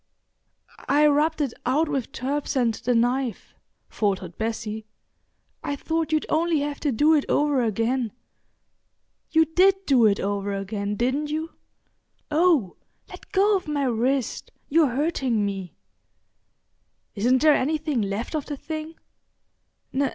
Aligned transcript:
"I 0.89 1.05
rubbed 1.05 1.41
it 1.41 1.53
out 1.63 1.87
with 1.87 2.11
turps 2.11 2.55
and 2.55 2.73
the 2.73 2.95
knife," 2.95 3.53
faltered 3.87 4.35
Bessie. 4.35 4.87
"I 5.63 5.75
thought 5.75 6.11
you'd 6.11 6.25
only 6.27 6.61
have 6.61 6.79
to 6.79 6.91
do 6.91 7.13
it 7.13 7.23
over 7.29 7.61
again. 7.61 8.11
You 9.29 9.45
did 9.45 9.85
do 9.85 10.07
it 10.07 10.19
over 10.19 10.55
again, 10.55 10.95
didn't 10.95 11.29
you? 11.29 11.51
Oh, 12.31 12.77
let 13.09 13.31
go 13.31 13.55
of 13.55 13.67
my 13.67 13.83
wrist; 13.83 14.49
you're 14.69 14.87
hurting 14.89 15.45
me." 15.45 15.75
"Isn't 17.13 17.43
there 17.43 17.53
anything 17.53 18.01
left 18.01 18.33
of 18.33 18.47
the 18.47 18.57
thing?" 18.57 18.95